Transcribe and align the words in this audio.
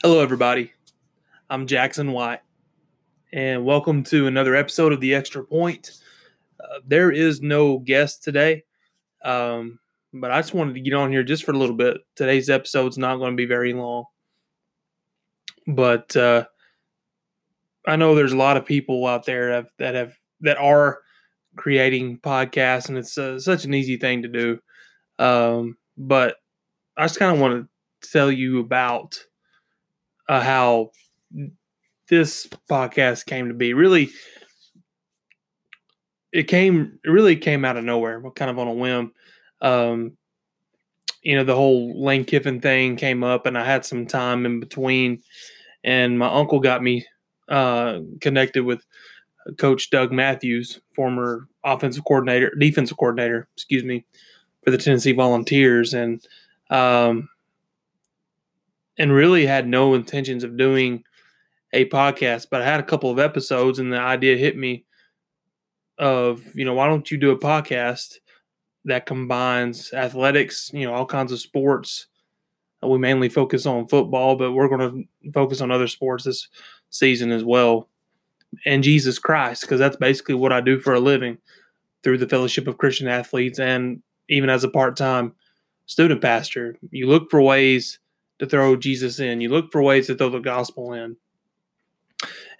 Hello, 0.00 0.20
everybody. 0.20 0.70
I'm 1.50 1.66
Jackson 1.66 2.12
White, 2.12 2.38
and 3.32 3.64
welcome 3.64 4.04
to 4.04 4.28
another 4.28 4.54
episode 4.54 4.92
of 4.92 5.00
The 5.00 5.12
Extra 5.12 5.42
Point. 5.42 5.90
Uh, 6.62 6.78
there 6.86 7.10
is 7.10 7.42
no 7.42 7.80
guest 7.80 8.22
today, 8.22 8.62
um, 9.24 9.80
but 10.14 10.30
I 10.30 10.40
just 10.40 10.54
wanted 10.54 10.74
to 10.74 10.80
get 10.80 10.94
on 10.94 11.10
here 11.10 11.24
just 11.24 11.42
for 11.42 11.50
a 11.50 11.58
little 11.58 11.74
bit. 11.74 11.96
Today's 12.14 12.48
episode's 12.48 12.96
not 12.96 13.16
going 13.16 13.32
to 13.32 13.36
be 13.36 13.44
very 13.44 13.72
long, 13.72 14.04
but 15.66 16.14
uh, 16.14 16.44
I 17.84 17.96
know 17.96 18.14
there's 18.14 18.32
a 18.32 18.36
lot 18.36 18.56
of 18.56 18.64
people 18.64 19.04
out 19.04 19.26
there 19.26 19.48
that 19.48 19.54
have, 19.56 19.70
that 19.78 19.94
have 19.96 20.14
that 20.42 20.58
are 20.58 21.00
creating 21.56 22.18
podcasts, 22.18 22.88
and 22.88 22.98
it's 22.98 23.18
uh, 23.18 23.40
such 23.40 23.64
an 23.64 23.74
easy 23.74 23.96
thing 23.96 24.22
to 24.22 24.28
do. 24.28 24.60
Um, 25.18 25.76
but 25.96 26.36
I 26.96 27.02
just 27.02 27.18
kind 27.18 27.34
of 27.34 27.40
want 27.40 27.66
to 28.02 28.08
tell 28.12 28.30
you 28.30 28.60
about 28.60 29.18
uh, 30.28 30.40
how 30.40 30.90
this 32.08 32.46
podcast 32.70 33.26
came 33.26 33.48
to 33.48 33.54
be. 33.54 33.74
Really, 33.74 34.10
it 36.32 36.44
came 36.44 36.98
it 37.04 37.10
really 37.10 37.36
came 37.36 37.64
out 37.64 37.76
of 37.76 37.84
nowhere, 37.84 38.22
kind 38.34 38.50
of 38.50 38.58
on 38.58 38.68
a 38.68 38.72
whim. 38.72 39.12
Um, 39.60 40.16
you 41.22 41.36
know, 41.36 41.44
the 41.44 41.54
whole 41.54 42.02
Lane 42.02 42.24
Kiffin 42.24 42.60
thing 42.60 42.96
came 42.96 43.24
up, 43.24 43.46
and 43.46 43.58
I 43.58 43.64
had 43.64 43.84
some 43.84 44.06
time 44.06 44.46
in 44.46 44.60
between, 44.60 45.22
and 45.82 46.18
my 46.18 46.28
uncle 46.28 46.60
got 46.60 46.82
me 46.82 47.06
uh, 47.48 48.00
connected 48.20 48.64
with 48.64 48.84
Coach 49.56 49.90
Doug 49.90 50.12
Matthews, 50.12 50.80
former 50.94 51.48
offensive 51.64 52.04
coordinator, 52.04 52.54
defensive 52.58 52.96
coordinator, 52.96 53.48
excuse 53.54 53.84
me, 53.84 54.04
for 54.62 54.70
the 54.70 54.78
Tennessee 54.78 55.12
Volunteers, 55.12 55.94
and 55.94 56.24
um, 56.70 57.28
and 58.98 59.12
really 59.12 59.46
had 59.46 59.68
no 59.68 59.94
intentions 59.94 60.44
of 60.44 60.56
doing 60.56 61.04
a 61.72 61.86
podcast, 61.86 62.48
but 62.50 62.62
I 62.62 62.64
had 62.64 62.80
a 62.80 62.84
couple 62.84 63.10
of 63.10 63.18
episodes, 63.18 63.78
and 63.78 63.92
the 63.92 64.00
idea 64.00 64.36
hit 64.36 64.56
me 64.56 64.84
of 65.98 66.42
you 66.54 66.64
know 66.64 66.74
why 66.74 66.86
don't 66.86 67.10
you 67.10 67.18
do 67.18 67.30
a 67.30 67.38
podcast 67.38 68.14
that 68.84 69.06
combines 69.06 69.92
athletics, 69.92 70.70
you 70.72 70.86
know, 70.86 70.94
all 70.94 71.06
kinds 71.06 71.32
of 71.32 71.40
sports. 71.40 72.06
We 72.82 72.98
mainly 72.98 73.28
focus 73.28 73.66
on 73.66 73.88
football, 73.88 74.36
but 74.36 74.52
we're 74.52 74.68
going 74.68 75.08
to 75.24 75.32
focus 75.32 75.60
on 75.60 75.70
other 75.70 75.88
sports 75.88 76.24
this 76.24 76.48
season 76.90 77.32
as 77.32 77.44
well. 77.44 77.88
And 78.64 78.84
Jesus 78.84 79.18
Christ, 79.18 79.62
because 79.62 79.80
that's 79.80 79.96
basically 79.96 80.36
what 80.36 80.52
I 80.52 80.60
do 80.60 80.78
for 80.78 80.94
a 80.94 81.00
living 81.00 81.38
through 82.02 82.18
the 82.18 82.28
Fellowship 82.28 82.68
of 82.68 82.78
Christian 82.78 83.08
Athletes 83.08 83.58
and 83.58 84.00
even 84.28 84.48
as 84.48 84.64
a 84.64 84.68
part 84.68 84.96
time 84.96 85.34
student 85.86 86.22
pastor. 86.22 86.76
You 86.90 87.08
look 87.08 87.30
for 87.30 87.42
ways 87.42 87.98
to 88.38 88.46
throw 88.46 88.76
Jesus 88.76 89.18
in, 89.18 89.40
you 89.40 89.48
look 89.48 89.72
for 89.72 89.82
ways 89.82 90.06
to 90.06 90.14
throw 90.14 90.30
the 90.30 90.38
gospel 90.38 90.92
in. 90.92 91.16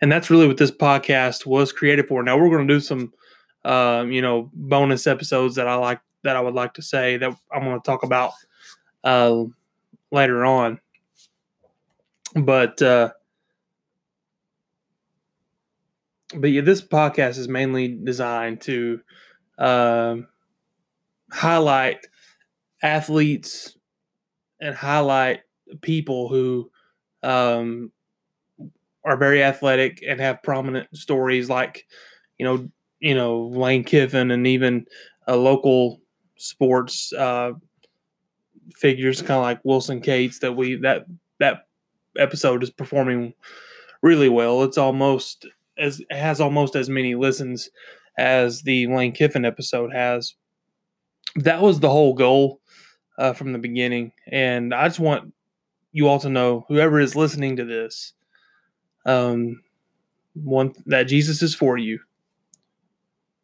And 0.00 0.10
that's 0.10 0.30
really 0.30 0.46
what 0.46 0.58
this 0.58 0.70
podcast 0.70 1.46
was 1.46 1.72
created 1.72 2.06
for. 2.06 2.22
Now 2.22 2.38
we're 2.38 2.50
going 2.50 2.68
to 2.68 2.74
do 2.74 2.80
some, 2.80 3.12
uh, 3.64 4.04
you 4.08 4.22
know, 4.22 4.50
bonus 4.54 5.06
episodes 5.06 5.56
that 5.56 5.66
I 5.66 5.74
like 5.74 6.00
that 6.22 6.36
I 6.36 6.40
would 6.40 6.54
like 6.54 6.74
to 6.74 6.82
say 6.82 7.16
that 7.16 7.36
I'm 7.52 7.64
going 7.64 7.80
to 7.80 7.84
talk 7.84 8.02
about 8.02 8.32
uh, 9.04 9.44
later 10.10 10.44
on. 10.44 10.80
But 12.34 12.80
uh, 12.82 13.10
but 16.34 16.48
yeah, 16.48 16.60
this 16.60 16.82
podcast 16.82 17.38
is 17.38 17.48
mainly 17.48 17.88
designed 17.88 18.60
to 18.62 19.00
uh, 19.58 20.16
highlight 21.32 22.06
athletes 22.82 23.76
and 24.60 24.74
highlight 24.74 25.40
people 25.80 26.28
who 26.28 26.70
um, 27.22 27.92
are 29.04 29.16
very 29.16 29.42
athletic 29.42 30.02
and 30.06 30.20
have 30.20 30.42
prominent 30.42 30.94
stories, 30.96 31.48
like 31.48 31.86
you 32.38 32.44
know, 32.44 32.68
you 33.00 33.14
know 33.14 33.46
Lane 33.46 33.84
Kiffin 33.84 34.30
and 34.30 34.46
even 34.46 34.86
a 35.26 35.36
local 35.36 36.00
sports 36.36 37.12
uh, 37.12 37.52
figures, 38.74 39.20
kind 39.20 39.38
of 39.38 39.42
like 39.42 39.60
Wilson 39.64 40.00
Cates. 40.00 40.38
That 40.40 40.52
we 40.52 40.76
that 40.76 41.06
that 41.40 41.66
episode 42.16 42.62
is 42.62 42.70
performing 42.70 43.34
really 44.02 44.28
well. 44.28 44.62
It's 44.62 44.78
almost 44.78 45.46
as 45.78 46.00
it 46.00 46.16
has 46.16 46.40
almost 46.40 46.76
as 46.76 46.88
many 46.88 47.14
listens 47.14 47.70
as 48.18 48.62
the 48.62 48.86
Lane 48.88 49.12
Kiffin 49.12 49.44
episode 49.44 49.92
has. 49.92 50.34
That 51.36 51.62
was 51.62 51.80
the 51.80 51.90
whole 51.90 52.14
goal 52.14 52.60
uh, 53.18 53.32
from 53.32 53.52
the 53.52 53.58
beginning, 53.58 54.12
and 54.30 54.74
I 54.74 54.88
just 54.88 55.00
want 55.00 55.32
you 55.98 56.06
all 56.06 56.20
to 56.20 56.28
know, 56.28 56.64
whoever 56.68 57.00
is 57.00 57.16
listening 57.16 57.56
to 57.56 57.64
this, 57.64 58.12
um, 59.04 59.60
one 60.34 60.72
that 60.86 61.08
Jesus 61.08 61.42
is 61.42 61.56
for 61.56 61.76
you. 61.76 61.98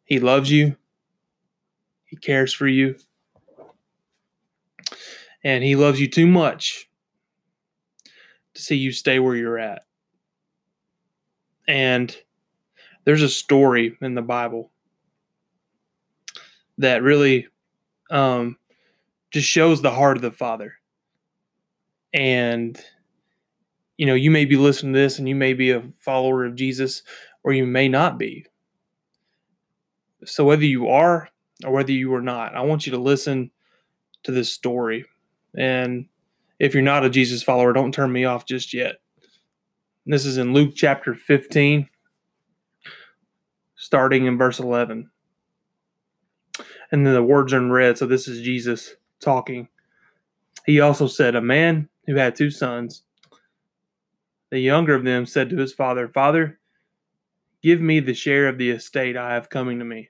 He 0.05 0.21
loves 0.21 0.49
you. 0.49 0.77
He 2.05 2.15
cares 2.15 2.53
for 2.53 2.65
you. 2.65 2.95
And 5.43 5.65
he 5.65 5.75
loves 5.75 5.99
you 5.99 6.09
too 6.09 6.25
much 6.25 6.89
to 8.53 8.61
see 8.61 8.77
you 8.77 8.93
stay 8.93 9.19
where 9.19 9.35
you're 9.35 9.59
at. 9.59 9.83
And 11.67 12.15
there's 13.03 13.21
a 13.21 13.27
story 13.27 13.97
in 14.01 14.15
the 14.15 14.21
Bible 14.21 14.71
that 16.77 17.03
really 17.03 17.47
um, 18.09 18.55
just 19.31 19.49
shows 19.49 19.81
the 19.81 19.91
heart 19.91 20.15
of 20.15 20.21
the 20.21 20.31
Father. 20.31 20.75
And, 22.15 22.79
you 23.97 24.05
know, 24.05 24.13
you 24.13 24.31
may 24.31 24.45
be 24.45 24.55
listening 24.55 24.93
to 24.93 24.99
this 24.99 25.19
and 25.19 25.27
you 25.27 25.35
may 25.35 25.53
be 25.53 25.71
a 25.71 25.83
follower 25.99 26.45
of 26.45 26.55
Jesus 26.55 27.03
or 27.43 27.51
you 27.51 27.65
may 27.65 27.89
not 27.89 28.17
be. 28.17 28.45
So, 30.23 30.45
whether 30.45 30.63
you 30.63 30.87
are 30.87 31.29
or 31.65 31.71
whether 31.71 31.91
you 31.91 32.13
are 32.15 32.21
not, 32.21 32.55
I 32.55 32.61
want 32.61 32.85
you 32.85 32.93
to 32.93 32.97
listen 32.97 33.51
to 34.23 34.31
this 34.31 34.51
story. 34.51 35.05
And 35.57 36.07
if 36.57 36.73
you're 36.73 36.83
not 36.83 37.03
a 37.03 37.09
Jesus 37.09 37.43
follower, 37.43 37.73
don't 37.73 37.93
turn 37.93 38.11
me 38.11 38.23
off 38.23 38.45
just 38.45 38.73
yet. 38.73 38.95
This 40.05 40.25
is 40.25 40.37
in 40.37 40.53
Luke 40.53 40.73
chapter 40.75 41.13
15, 41.13 41.89
starting 43.75 44.25
in 44.25 44.37
verse 44.37 44.59
11. 44.59 45.09
And 46.91 47.05
then 47.05 47.13
the 47.13 47.23
words 47.23 47.51
are 47.51 47.57
in 47.57 47.71
red, 47.71 47.97
so 47.97 48.05
this 48.05 48.27
is 48.27 48.41
Jesus 48.41 48.95
talking. 49.19 49.67
He 50.65 50.79
also 50.79 51.07
said, 51.07 51.35
A 51.35 51.41
man 51.41 51.89
who 52.05 52.15
had 52.15 52.35
two 52.35 52.51
sons, 52.51 53.03
the 54.51 54.59
younger 54.59 54.95
of 54.95 55.03
them 55.03 55.25
said 55.25 55.49
to 55.49 55.57
his 55.57 55.73
father, 55.73 56.07
Father, 56.07 56.59
give 57.63 57.81
me 57.81 57.99
the 57.99 58.13
share 58.13 58.47
of 58.47 58.57
the 58.57 58.69
estate 58.69 59.17
I 59.17 59.33
have 59.33 59.49
coming 59.49 59.79
to 59.79 59.85
me. 59.85 60.09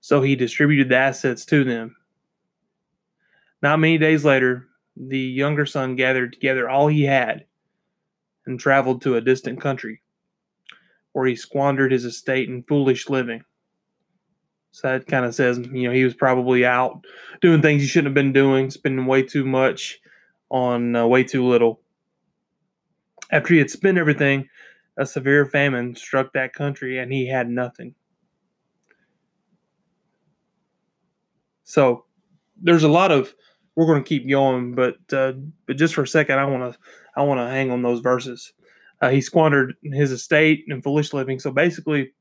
So 0.00 0.22
he 0.22 0.34
distributed 0.34 0.88
the 0.88 0.96
assets 0.96 1.44
to 1.46 1.62
them. 1.62 1.96
Not 3.62 3.78
many 3.78 3.98
days 3.98 4.24
later, 4.24 4.66
the 4.96 5.18
younger 5.18 5.66
son 5.66 5.94
gathered 5.94 6.32
together 6.32 6.68
all 6.68 6.88
he 6.88 7.04
had 7.04 7.44
and 8.46 8.58
traveled 8.58 9.02
to 9.02 9.16
a 9.16 9.20
distant 9.20 9.60
country, 9.60 10.02
where 11.12 11.26
he 11.26 11.36
squandered 11.36 11.92
his 11.92 12.04
estate 12.04 12.48
in 12.48 12.62
foolish 12.64 13.08
living. 13.08 13.44
So 14.72 14.88
that 14.88 15.06
kind 15.06 15.24
of 15.24 15.34
says, 15.34 15.58
you 15.58 15.88
know, 15.88 15.94
he 15.94 16.04
was 16.04 16.14
probably 16.14 16.64
out 16.64 17.04
doing 17.40 17.60
things 17.60 17.82
he 17.82 17.88
shouldn't 17.88 18.08
have 18.08 18.14
been 18.14 18.32
doing, 18.32 18.70
spending 18.70 19.06
way 19.06 19.22
too 19.22 19.44
much 19.44 20.00
on 20.50 20.96
uh, 20.96 21.06
way 21.06 21.24
too 21.24 21.46
little. 21.46 21.80
After 23.32 23.54
he 23.54 23.58
had 23.58 23.70
spent 23.70 23.98
everything, 23.98 24.48
a 24.96 25.06
severe 25.06 25.46
famine 25.46 25.94
struck 25.94 26.32
that 26.32 26.52
country 26.52 26.98
and 26.98 27.12
he 27.12 27.28
had 27.28 27.48
nothing. 27.48 27.94
So 31.64 32.04
there's 32.60 32.82
a 32.82 32.88
lot 32.88 33.12
of 33.12 33.32
we're 33.76 33.86
going 33.86 34.02
to 34.02 34.08
keep 34.08 34.28
going, 34.28 34.74
but 34.74 34.96
uh, 35.12 35.34
but 35.66 35.76
just 35.76 35.94
for 35.94 36.02
a 36.02 36.08
second, 36.08 36.38
I 36.38 36.44
want 36.44 36.72
to 36.72 36.78
I 37.16 37.22
want 37.22 37.38
to 37.38 37.48
hang 37.48 37.70
on 37.70 37.82
those 37.82 38.00
verses. 38.00 38.52
Uh, 39.00 39.10
he 39.10 39.20
squandered 39.20 39.74
his 39.82 40.10
estate 40.10 40.64
and 40.68 40.82
foolish 40.82 41.12
living. 41.14 41.38
So 41.38 41.50
basically, 41.50 42.12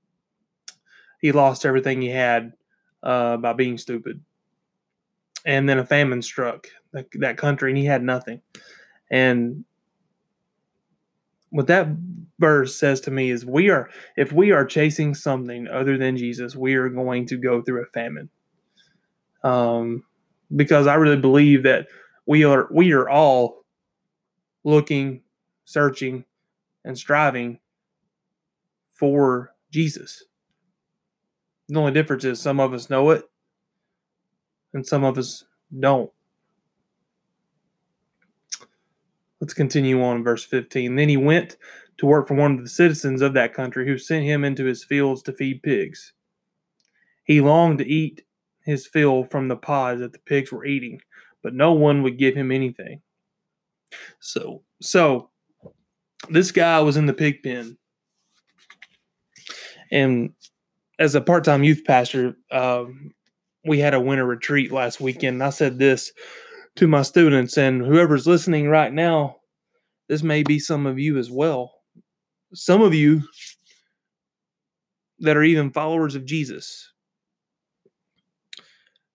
he 1.19 1.31
lost 1.31 1.65
everything 1.65 2.01
he 2.01 2.09
had 2.09 2.53
uh, 3.03 3.37
by 3.37 3.53
being 3.53 3.77
stupid. 3.77 4.21
And 5.45 5.67
then 5.67 5.79
a 5.79 5.85
famine 5.85 6.21
struck 6.21 6.67
that, 6.93 7.07
that 7.19 7.37
country, 7.37 7.71
and 7.71 7.77
he 7.77 7.85
had 7.85 8.03
nothing. 8.03 8.41
And 9.11 9.65
what 11.49 11.67
that 11.67 11.87
verse 12.37 12.75
says 12.75 13.01
to 13.01 13.11
me 13.11 13.31
is 13.31 13.45
we 13.45 13.69
are 13.69 13.89
if 14.15 14.31
we 14.31 14.51
are 14.51 14.65
chasing 14.65 15.15
something 15.15 15.67
other 15.67 15.97
than 15.97 16.17
Jesus, 16.17 16.55
we 16.55 16.75
are 16.75 16.89
going 16.89 17.25
to 17.27 17.37
go 17.37 17.61
through 17.61 17.83
a 17.83 17.85
famine. 17.87 18.29
Um, 19.43 20.03
because 20.55 20.87
I 20.87 20.95
really 20.95 21.17
believe 21.17 21.63
that 21.63 21.87
we 22.25 22.43
are 22.43 22.67
we 22.71 22.91
are 22.93 23.09
all 23.09 23.65
looking, 24.63 25.21
searching, 25.65 26.25
and 26.83 26.97
striving 26.97 27.59
for 28.93 29.53
Jesus. 29.71 30.23
The 31.67 31.79
only 31.79 31.91
difference 31.91 32.23
is 32.23 32.41
some 32.41 32.59
of 32.59 32.73
us 32.73 32.89
know 32.89 33.11
it 33.11 33.29
and 34.73 34.85
some 34.85 35.03
of 35.03 35.17
us 35.17 35.45
don't. 35.77 36.11
Let's 39.41 39.53
continue 39.53 40.03
on 40.03 40.23
verse 40.23 40.43
15. 40.43 40.95
Then 40.95 41.09
he 41.09 41.17
went 41.17 41.57
to 41.97 42.05
work 42.05 42.27
for 42.27 42.33
one 42.33 42.57
of 42.57 42.63
the 42.63 42.69
citizens 42.69 43.21
of 43.21 43.33
that 43.33 43.53
country 43.53 43.85
who 43.85 43.97
sent 43.97 44.25
him 44.25 44.43
into 44.43 44.65
his 44.65 44.83
fields 44.83 45.21
to 45.23 45.33
feed 45.33 45.63
pigs. 45.63 46.13
He 47.23 47.41
longed 47.41 47.79
to 47.79 47.87
eat 47.87 48.23
his 48.65 48.87
fill 48.87 49.23
from 49.23 49.47
the 49.47 49.55
pods 49.55 50.01
that 50.01 50.13
the 50.13 50.19
pigs 50.19 50.51
were 50.51 50.65
eating, 50.65 51.01
but 51.43 51.53
no 51.53 51.73
one 51.73 52.03
would 52.03 52.17
give 52.17 52.35
him 52.35 52.51
anything. 52.51 53.01
So, 54.19 54.63
so 54.81 55.29
this 56.29 56.51
guy 56.51 56.79
was 56.81 56.97
in 56.97 57.05
the 57.05 57.13
pig 57.13 57.41
pen, 57.43 57.77
and 59.91 60.33
as 60.99 61.15
a 61.15 61.21
part-time 61.21 61.63
youth 61.63 61.83
pastor, 61.85 62.35
um, 62.51 63.13
we 63.65 63.79
had 63.79 63.93
a 63.93 63.99
winter 63.99 64.25
retreat 64.25 64.71
last 64.71 65.01
weekend. 65.01 65.43
I 65.43 65.49
said 65.49 65.79
this 65.79 66.11
to 66.79 66.87
my 66.87 67.01
students, 67.01 67.57
and 67.57 67.85
whoever's 67.85 68.25
listening 68.25 68.69
right 68.69 68.93
now, 68.93 69.35
this 70.07 70.23
may 70.23 70.43
be 70.43 70.57
some 70.59 70.85
of 70.85 70.97
you 70.97 71.17
as 71.17 71.29
well. 71.29 71.73
Some 72.53 72.81
of 72.81 72.93
you 72.93 73.23
that 75.19 75.35
are 75.35 75.43
even 75.43 75.71
followers 75.71 76.15
of 76.15 76.25
Jesus, 76.25 76.93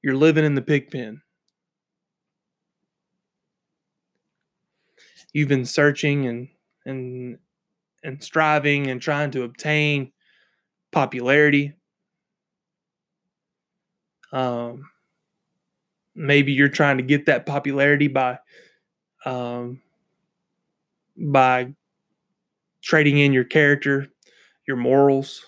you're 0.02 0.14
living 0.14 0.44
in 0.44 0.54
the 0.54 0.60
pig 0.60 0.90
pen. 0.90 1.22
You've 5.32 5.48
been 5.48 5.64
searching 5.64 6.26
and 6.26 6.48
and 6.84 7.38
and 8.02 8.22
striving 8.22 8.88
and 8.88 9.00
trying 9.00 9.30
to 9.30 9.42
obtain 9.42 10.12
popularity. 10.92 11.72
Um, 14.32 14.90
maybe 16.14 16.52
you're 16.52 16.68
trying 16.68 16.96
to 16.98 17.02
get 17.02 17.26
that 17.26 17.46
popularity 17.46 18.08
by 18.08 18.38
um, 19.24 19.80
by 21.16 21.74
trading 22.82 23.18
in 23.18 23.32
your 23.32 23.44
character, 23.44 24.08
your 24.66 24.76
morals. 24.76 25.44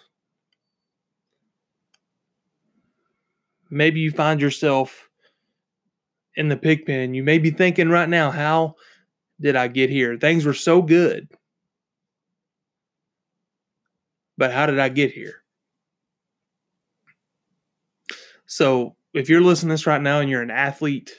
Maybe 3.68 4.00
you 4.00 4.10
find 4.10 4.40
yourself 4.40 5.08
in 6.36 6.48
the 6.48 6.56
pig 6.56 6.86
pen. 6.86 7.14
You 7.14 7.22
may 7.22 7.38
be 7.38 7.50
thinking 7.50 7.88
right 7.88 8.08
now, 8.08 8.30
how 8.30 8.76
did 9.40 9.56
I 9.56 9.68
get 9.68 9.90
here? 9.90 10.16
Things 10.16 10.44
were 10.44 10.54
so 10.54 10.82
good. 10.82 11.28
But 14.38 14.52
how 14.52 14.66
did 14.66 14.78
I 14.78 14.88
get 14.88 15.12
here? 15.12 15.42
So, 18.46 18.96
if 19.16 19.28
you're 19.28 19.40
listening 19.40 19.70
to 19.70 19.74
this 19.74 19.86
right 19.86 20.00
now 20.00 20.20
and 20.20 20.28
you're 20.28 20.42
an 20.42 20.50
athlete, 20.50 21.10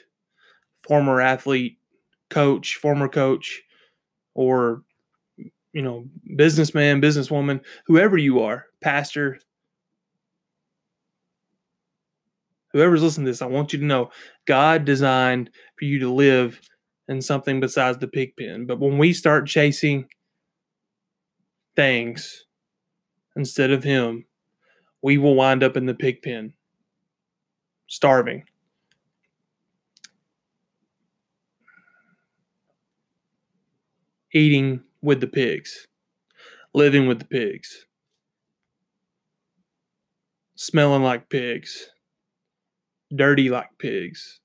former 0.82 1.20
athlete, 1.20 1.78
coach, 2.30 2.76
former 2.76 3.08
coach, 3.08 3.62
or 4.34 4.82
you 5.72 5.82
know, 5.82 6.06
businessman, 6.36 7.02
businesswoman, 7.02 7.60
whoever 7.86 8.16
you 8.16 8.40
are, 8.40 8.66
pastor, 8.80 9.38
whoever's 12.72 13.02
listening 13.02 13.26
to 13.26 13.32
this, 13.32 13.42
I 13.42 13.46
want 13.46 13.72
you 13.72 13.78
to 13.80 13.84
know 13.84 14.10
God 14.46 14.84
designed 14.84 15.50
for 15.78 15.84
you 15.84 15.98
to 16.00 16.10
live 16.10 16.60
in 17.08 17.20
something 17.20 17.60
besides 17.60 17.98
the 17.98 18.08
pig 18.08 18.36
pen. 18.36 18.66
But 18.66 18.80
when 18.80 18.98
we 18.98 19.12
start 19.12 19.46
chasing 19.46 20.06
things 21.76 22.44
instead 23.36 23.70
of 23.70 23.84
Him, 23.84 24.24
we 25.02 25.18
will 25.18 25.34
wind 25.34 25.62
up 25.62 25.76
in 25.76 25.86
the 25.86 25.94
pig 25.94 26.22
pen, 26.22 26.54
starving. 27.88 28.44
Eating 34.32 34.82
with 35.02 35.20
the 35.20 35.26
pigs, 35.26 35.88
living 36.74 37.08
with 37.08 37.18
the 37.18 37.24
pigs, 37.24 37.86
smelling 40.54 41.02
like 41.02 41.30
pigs, 41.30 41.88
dirty 43.14 43.48
like 43.48 43.70
pigs. 43.78 44.40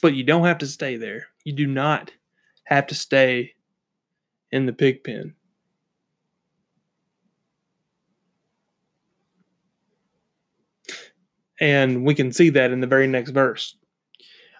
But 0.00 0.14
you 0.14 0.22
don't 0.22 0.46
have 0.46 0.58
to 0.58 0.66
stay 0.66 0.96
there. 0.96 1.26
You 1.44 1.52
do 1.52 1.66
not 1.66 2.12
have 2.64 2.86
to 2.88 2.94
stay 2.94 3.54
in 4.52 4.66
the 4.66 4.72
pig 4.72 5.02
pen. 5.02 5.34
And 11.60 12.04
we 12.04 12.14
can 12.14 12.32
see 12.32 12.50
that 12.50 12.70
in 12.70 12.80
the 12.80 12.86
very 12.86 13.06
next 13.06 13.30
verse 13.30 13.76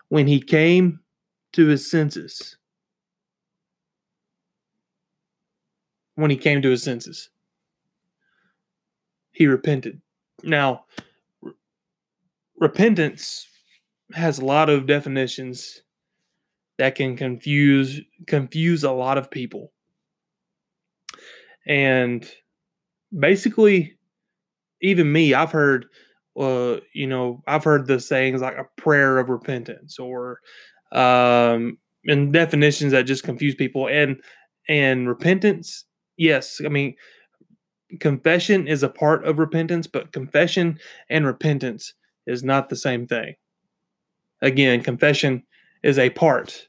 when 0.08 0.26
he 0.26 0.40
came 0.40 1.00
to 1.52 1.66
his 1.66 1.90
senses. 1.90 2.56
When 6.14 6.30
he 6.30 6.36
came 6.36 6.62
to 6.62 6.70
his 6.70 6.82
senses, 6.82 7.30
he 9.30 9.46
repented. 9.46 10.00
Now, 10.42 10.84
re- 11.40 11.52
repentance 12.58 13.46
has 14.12 14.38
a 14.38 14.44
lot 14.44 14.68
of 14.68 14.86
definitions 14.86 15.82
that 16.78 16.96
can 16.96 17.16
confuse 17.16 18.00
confuse 18.26 18.82
a 18.82 18.90
lot 18.90 19.16
of 19.16 19.30
people. 19.30 19.72
And 21.66 22.28
basically, 23.16 23.96
even 24.80 25.12
me, 25.12 25.34
I've 25.34 25.52
heard 25.52 25.86
uh, 26.38 26.80
you 26.94 27.06
know, 27.06 27.42
I've 27.46 27.64
heard 27.64 27.86
the 27.86 28.00
sayings 28.00 28.40
like 28.40 28.56
a 28.56 28.80
prayer 28.80 29.18
of 29.18 29.28
repentance 29.28 29.98
or 29.98 30.40
um, 30.92 31.78
and 32.06 32.32
definitions 32.32 32.92
that 32.92 33.02
just 33.02 33.24
confuse 33.24 33.54
people. 33.54 33.88
And 33.88 34.20
and 34.68 35.08
repentance, 35.08 35.84
yes, 36.16 36.60
I 36.64 36.68
mean, 36.68 36.94
confession 38.00 38.68
is 38.68 38.82
a 38.82 38.88
part 38.88 39.26
of 39.26 39.38
repentance, 39.38 39.86
but 39.86 40.12
confession 40.12 40.78
and 41.08 41.26
repentance 41.26 41.94
is 42.26 42.42
not 42.42 42.68
the 42.68 42.76
same 42.76 43.06
thing. 43.06 43.34
Again, 44.42 44.82
confession 44.82 45.42
is 45.82 45.98
a 45.98 46.10
part 46.10 46.68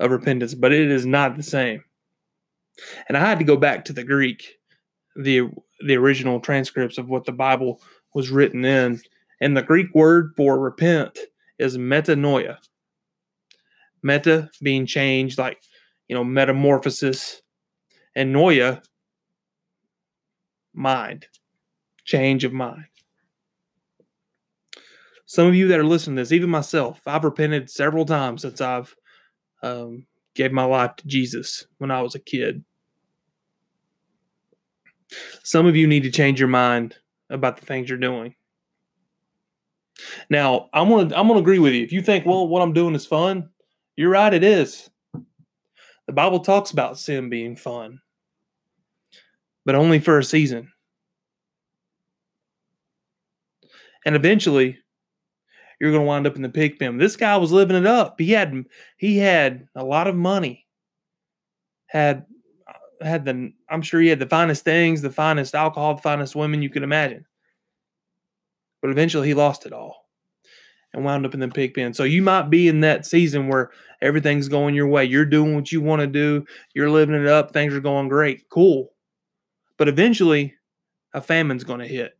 of 0.00 0.10
repentance, 0.10 0.54
but 0.54 0.72
it 0.72 0.90
is 0.90 1.06
not 1.06 1.36
the 1.36 1.42
same. 1.42 1.84
And 3.08 3.16
I 3.16 3.20
had 3.20 3.38
to 3.38 3.44
go 3.44 3.56
back 3.56 3.84
to 3.84 3.92
the 3.92 4.04
Greek, 4.04 4.58
the 5.14 5.50
the 5.86 5.96
original 5.96 6.40
transcripts 6.40 6.98
of 6.98 7.08
what 7.08 7.24
the 7.24 7.32
Bible 7.32 7.80
was 8.14 8.30
written 8.30 8.64
in. 8.64 9.00
And 9.40 9.56
the 9.56 9.62
Greek 9.62 9.94
word 9.94 10.32
for 10.36 10.58
repent 10.58 11.18
is 11.58 11.76
metanoia. 11.76 12.58
Meta 14.02 14.50
being 14.62 14.86
changed, 14.86 15.38
like, 15.38 15.60
you 16.08 16.14
know, 16.14 16.24
metamorphosis, 16.24 17.42
and 18.14 18.34
noia, 18.34 18.82
mind, 20.74 21.26
change 22.04 22.44
of 22.44 22.52
mind. 22.52 22.84
Some 25.24 25.46
of 25.46 25.54
you 25.54 25.68
that 25.68 25.80
are 25.80 25.84
listening 25.84 26.16
to 26.16 26.22
this, 26.22 26.32
even 26.32 26.50
myself, 26.50 27.00
I've 27.06 27.24
repented 27.24 27.70
several 27.70 28.04
times 28.04 28.42
since 28.42 28.60
I've 28.60 28.94
um, 29.62 30.06
gave 30.34 30.52
my 30.52 30.64
life 30.64 30.96
to 30.96 31.06
Jesus 31.06 31.66
when 31.78 31.90
I 31.90 32.02
was 32.02 32.14
a 32.14 32.20
kid. 32.20 32.64
Some 35.42 35.66
of 35.66 35.76
you 35.76 35.86
need 35.86 36.02
to 36.02 36.10
change 36.10 36.38
your 36.38 36.48
mind 36.48 36.96
about 37.32 37.56
the 37.56 37.66
things 37.66 37.88
you're 37.88 37.98
doing. 37.98 38.34
Now, 40.30 40.68
I'm 40.72 40.88
gonna 40.88 41.14
I'm 41.14 41.28
gonna 41.28 41.40
agree 41.40 41.58
with 41.58 41.72
you. 41.74 41.82
If 41.82 41.92
you 41.92 42.02
think, 42.02 42.26
well, 42.26 42.46
what 42.46 42.62
I'm 42.62 42.72
doing 42.72 42.94
is 42.94 43.06
fun, 43.06 43.48
you're 43.96 44.10
right, 44.10 44.32
it 44.32 44.44
is. 44.44 44.88
The 46.06 46.12
Bible 46.12 46.40
talks 46.40 46.70
about 46.70 46.98
sin 46.98 47.28
being 47.28 47.56
fun, 47.56 48.00
but 49.64 49.74
only 49.74 50.00
for 50.00 50.18
a 50.18 50.24
season. 50.24 50.72
And 54.04 54.16
eventually, 54.16 54.78
you're 55.80 55.92
to 55.92 56.00
wind 56.00 56.26
up 56.26 56.36
in 56.36 56.42
the 56.42 56.48
pig 56.48 56.78
pen. 56.78 56.96
This 56.96 57.16
guy 57.16 57.36
was 57.36 57.52
living 57.52 57.76
it 57.76 57.86
up. 57.86 58.18
He 58.18 58.30
had 58.30 58.64
he 58.96 59.18
had 59.18 59.66
a 59.74 59.84
lot 59.84 60.06
of 60.06 60.16
money. 60.16 60.66
Had 61.86 62.24
had 63.04 63.24
the 63.24 63.52
I'm 63.68 63.82
sure 63.82 64.00
he 64.00 64.08
had 64.08 64.18
the 64.18 64.26
finest 64.26 64.64
things, 64.64 65.02
the 65.02 65.10
finest 65.10 65.54
alcohol, 65.54 65.94
the 65.94 66.02
finest 66.02 66.34
women 66.34 66.62
you 66.62 66.70
could 66.70 66.82
imagine. 66.82 67.26
But 68.80 68.90
eventually 68.90 69.28
he 69.28 69.34
lost 69.34 69.66
it 69.66 69.72
all 69.72 70.06
and 70.92 71.04
wound 71.04 71.24
up 71.24 71.34
in 71.34 71.40
the 71.40 71.48
pig 71.48 71.74
pen. 71.74 71.94
So 71.94 72.04
you 72.04 72.22
might 72.22 72.50
be 72.50 72.68
in 72.68 72.80
that 72.80 73.06
season 73.06 73.48
where 73.48 73.70
everything's 74.02 74.48
going 74.48 74.74
your 74.74 74.88
way. 74.88 75.04
You're 75.04 75.24
doing 75.24 75.54
what 75.54 75.72
you 75.72 75.80
want 75.80 76.00
to 76.00 76.06
do. 76.06 76.44
You're 76.74 76.90
living 76.90 77.14
it 77.14 77.26
up. 77.26 77.52
Things 77.52 77.74
are 77.74 77.80
going 77.80 78.08
great. 78.08 78.48
Cool. 78.50 78.92
But 79.78 79.88
eventually 79.88 80.54
a 81.14 81.20
famine's 81.20 81.64
going 81.64 81.80
to 81.80 81.86
hit 81.86 82.18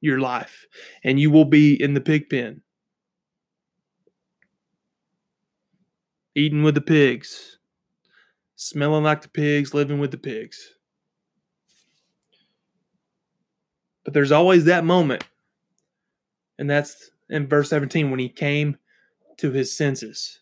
your 0.00 0.20
life 0.20 0.66
and 1.04 1.20
you 1.20 1.30
will 1.30 1.44
be 1.44 1.80
in 1.80 1.94
the 1.94 2.00
pig 2.00 2.28
pen. 2.28 2.62
Eating 6.34 6.62
with 6.62 6.74
the 6.74 6.80
pigs 6.80 7.55
smelling 8.56 9.04
like 9.04 9.22
the 9.22 9.28
pigs, 9.28 9.74
living 9.74 10.00
with 10.00 10.10
the 10.10 10.18
pigs. 10.18 10.72
But 14.04 14.14
there's 14.14 14.32
always 14.32 14.64
that 14.64 14.84
moment, 14.84 15.24
and 16.58 16.68
that's 16.68 17.10
in 17.28 17.48
verse 17.48 17.70
17 17.70 18.10
when 18.10 18.20
he 18.20 18.28
came 18.28 18.78
to 19.38 19.50
his 19.50 19.76
senses. 19.76 20.40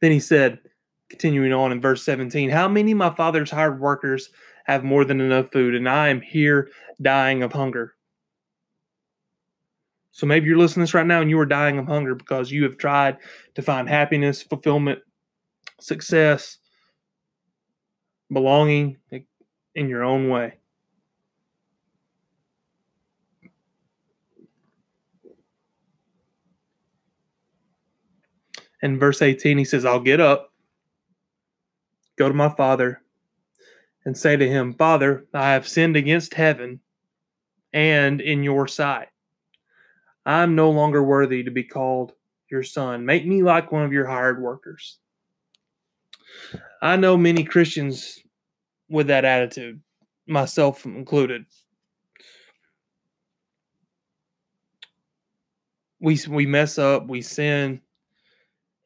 Then 0.00 0.12
he 0.12 0.20
said, 0.20 0.60
continuing 1.10 1.52
on 1.52 1.72
in 1.72 1.80
verse 1.80 2.02
17, 2.04 2.50
How 2.50 2.68
many 2.68 2.92
of 2.92 2.98
my 2.98 3.14
father's 3.14 3.50
hired 3.50 3.80
workers 3.80 4.30
have 4.66 4.84
more 4.84 5.04
than 5.04 5.20
enough 5.20 5.52
food, 5.52 5.74
and 5.74 5.88
I 5.88 6.08
am 6.08 6.20
here 6.20 6.70
dying 7.00 7.42
of 7.42 7.52
hunger? 7.52 7.94
So 10.12 10.26
maybe 10.26 10.46
you're 10.46 10.56
listening 10.56 10.86
to 10.86 10.90
this 10.90 10.94
right 10.94 11.06
now 11.06 11.20
and 11.20 11.28
you 11.28 11.38
are 11.40 11.46
dying 11.46 11.76
of 11.76 11.88
hunger 11.88 12.14
because 12.14 12.52
you 12.52 12.62
have 12.62 12.78
tried 12.78 13.16
to 13.56 13.62
find 13.62 13.88
happiness, 13.88 14.42
fulfillment, 14.42 15.00
success, 15.80 16.58
belonging 18.32 18.96
in 19.74 19.88
your 19.88 20.04
own 20.04 20.28
way. 20.28 20.54
In 28.82 28.98
verse 28.98 29.22
18, 29.22 29.56
he 29.56 29.64
says, 29.64 29.86
I'll 29.86 29.98
get 29.98 30.20
up, 30.20 30.52
go 32.16 32.28
to 32.28 32.34
my 32.34 32.50
father, 32.50 33.00
and 34.04 34.16
say 34.16 34.36
to 34.36 34.46
him, 34.46 34.74
Father, 34.74 35.24
I 35.32 35.52
have 35.52 35.66
sinned 35.66 35.96
against 35.96 36.34
heaven 36.34 36.80
and 37.72 38.20
in 38.20 38.42
your 38.42 38.68
sight. 38.68 39.08
I'm 40.26 40.54
no 40.54 40.70
longer 40.70 41.02
worthy 41.02 41.42
to 41.44 41.50
be 41.50 41.64
called 41.64 42.12
your 42.50 42.62
son. 42.62 43.06
Make 43.06 43.26
me 43.26 43.42
like 43.42 43.72
one 43.72 43.84
of 43.84 43.92
your 43.92 44.06
hired 44.06 44.40
workers. 44.40 44.98
I 46.82 46.96
know 46.96 47.16
many 47.16 47.44
Christians 47.44 48.20
with 48.88 49.06
that 49.08 49.24
attitude, 49.24 49.80
myself 50.26 50.84
included. 50.84 51.46
We, 56.00 56.18
we 56.28 56.44
mess 56.44 56.78
up, 56.78 57.08
we 57.08 57.22
sin, 57.22 57.80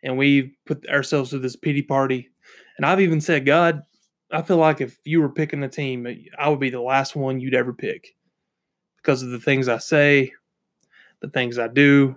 and 0.03 0.17
we 0.17 0.57
put 0.67 0.89
ourselves 0.89 1.31
to 1.31 1.39
this 1.39 1.57
pity 1.57 1.83
party. 1.83 2.29
And 2.77 2.87
I've 2.87 3.01
even 3.01 3.21
said, 3.21 3.45
God, 3.45 3.83
I 4.31 4.43
feel 4.43 4.59
like 4.59 4.81
if 4.81 4.99
you 5.05 5.21
were 5.21 5.29
picking 5.29 5.63
a 5.65 5.69
team, 5.69 6.07
uh, 6.07 6.11
I 6.39 6.49
would 6.49 6.61
be 6.61 6.71
the 6.71 6.81
last 6.81 7.17
one 7.17 7.41
you'd 7.41 7.55
ever 7.55 7.73
pick 7.73 8.15
because 8.97 9.23
of 9.23 9.31
the 9.31 9.41
things 9.41 9.69
I 9.69 9.79
say, 9.79 10.33
the 11.21 11.29
things 11.29 11.59
I 11.59 11.69
do. 11.69 12.17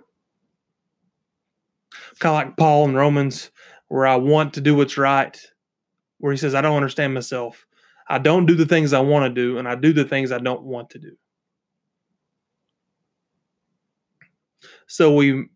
Kind 2.19 2.35
of 2.35 2.47
like 2.47 2.57
Paul 2.57 2.85
in 2.89 2.95
Romans, 2.95 3.49
where 3.91 4.07
I 4.07 4.15
want 4.15 4.53
to 4.53 4.61
do 4.61 4.73
what's 4.73 4.97
right, 4.97 5.37
where 6.19 6.31
he 6.31 6.37
says, 6.37 6.55
I 6.55 6.61
don't 6.61 6.77
understand 6.77 7.13
myself. 7.13 7.65
I 8.07 8.19
don't 8.19 8.45
do 8.45 8.55
the 8.55 8.65
things 8.65 8.93
I 8.93 9.01
want 9.01 9.25
to 9.25 9.29
do, 9.29 9.57
and 9.57 9.67
I 9.67 9.75
do 9.75 9.91
the 9.91 10.05
things 10.05 10.31
I 10.31 10.37
don't 10.37 10.63
want 10.63 10.91
to 10.91 10.99
do. 10.99 11.11
So 14.87 15.13
we 15.13 15.47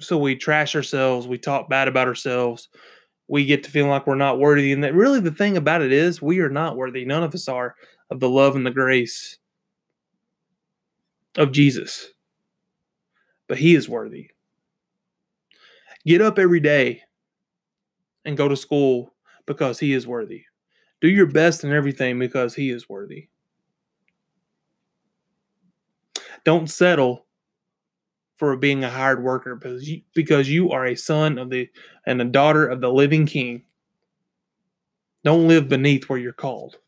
so 0.00 0.18
we 0.18 0.34
trash 0.34 0.74
ourselves, 0.74 1.28
we 1.28 1.38
talk 1.38 1.68
bad 1.68 1.86
about 1.86 2.08
ourselves, 2.08 2.68
we 3.28 3.44
get 3.44 3.62
to 3.62 3.70
feeling 3.70 3.90
like 3.90 4.08
we're 4.08 4.16
not 4.16 4.40
worthy. 4.40 4.72
And 4.72 4.82
that 4.82 4.94
really 4.94 5.20
the 5.20 5.30
thing 5.30 5.56
about 5.56 5.82
it 5.82 5.92
is 5.92 6.20
we 6.20 6.40
are 6.40 6.50
not 6.50 6.76
worthy. 6.76 7.04
None 7.04 7.22
of 7.22 7.36
us 7.36 7.46
are 7.46 7.76
of 8.10 8.18
the 8.18 8.28
love 8.28 8.56
and 8.56 8.66
the 8.66 8.72
grace 8.72 9.38
of 11.36 11.52
Jesus. 11.52 12.08
But 13.46 13.58
he 13.58 13.76
is 13.76 13.88
worthy. 13.88 14.30
Get 16.06 16.20
up 16.20 16.38
every 16.38 16.60
day 16.60 17.02
and 18.24 18.36
go 18.36 18.48
to 18.48 18.56
school 18.56 19.14
because 19.46 19.78
he 19.78 19.92
is 19.92 20.06
worthy. 20.06 20.44
Do 21.00 21.08
your 21.08 21.26
best 21.26 21.64
in 21.64 21.72
everything 21.72 22.18
because 22.18 22.54
he 22.54 22.70
is 22.70 22.88
worthy. 22.88 23.28
Don't 26.44 26.68
settle 26.68 27.26
for 28.36 28.56
being 28.56 28.84
a 28.84 28.90
hired 28.90 29.22
worker 29.22 29.56
because 29.56 29.88
you, 29.88 30.02
because 30.14 30.48
you 30.48 30.70
are 30.70 30.86
a 30.86 30.94
son 30.94 31.38
of 31.38 31.50
the 31.50 31.68
and 32.06 32.22
a 32.22 32.24
daughter 32.24 32.66
of 32.66 32.80
the 32.80 32.90
living 32.90 33.26
king. 33.26 33.64
Don't 35.24 35.48
live 35.48 35.68
beneath 35.68 36.08
where 36.08 36.18
you're 36.18 36.32
called. 36.32 36.78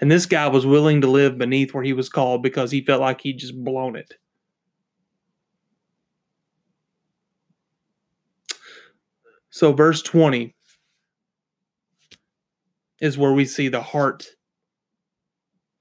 And 0.00 0.10
this 0.10 0.26
guy 0.26 0.48
was 0.48 0.66
willing 0.66 1.02
to 1.02 1.06
live 1.06 1.38
beneath 1.38 1.74
where 1.74 1.84
he 1.84 1.92
was 1.92 2.08
called 2.08 2.42
because 2.42 2.70
he 2.70 2.80
felt 2.80 3.00
like 3.00 3.20
he'd 3.20 3.38
just 3.38 3.62
blown 3.62 3.96
it. 3.96 4.14
So, 9.58 9.72
verse 9.72 10.02
20 10.02 10.54
is 13.00 13.18
where 13.18 13.32
we 13.32 13.44
see 13.44 13.66
the 13.66 13.82
heart 13.82 14.24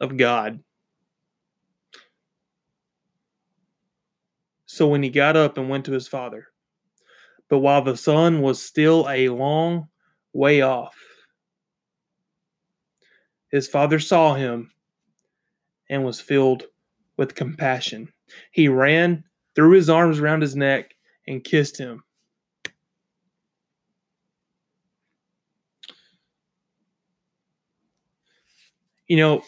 of 0.01 0.17
God. 0.17 0.63
So 4.65 4.87
when 4.87 5.03
he 5.03 5.11
got 5.11 5.37
up 5.37 5.59
and 5.59 5.69
went 5.69 5.85
to 5.85 5.91
his 5.91 6.07
father, 6.07 6.47
but 7.49 7.59
while 7.59 7.83
the 7.83 7.95
son 7.95 8.41
was 8.41 8.59
still 8.59 9.07
a 9.11 9.29
long 9.29 9.89
way 10.33 10.61
off, 10.61 10.97
his 13.51 13.67
father 13.67 13.99
saw 13.99 14.33
him 14.33 14.71
and 15.87 16.03
was 16.03 16.19
filled 16.19 16.63
with 17.15 17.35
compassion. 17.35 18.11
He 18.49 18.69
ran, 18.69 19.23
threw 19.53 19.73
his 19.73 19.87
arms 19.87 20.17
around 20.17 20.41
his 20.41 20.55
neck, 20.55 20.95
and 21.27 21.43
kissed 21.43 21.77
him. 21.77 22.01
You 29.07 29.17
know, 29.17 29.41